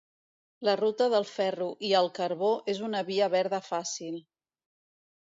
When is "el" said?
2.01-2.11